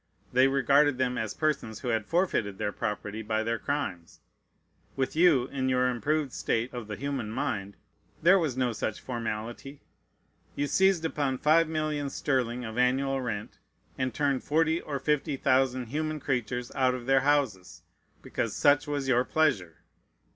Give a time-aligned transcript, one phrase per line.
[0.33, 4.19] They regarded them as persons who had forfeited their property by their crimes.
[4.95, 7.77] With you, in your improved state of the human mind,
[8.19, 9.83] there was no such formality.
[10.55, 13.59] You seized upon five millions sterling of annual rent,
[13.95, 17.83] and turned forty or fifty thousand human creatures out of their houses,
[18.23, 19.81] because "such was your pleasure."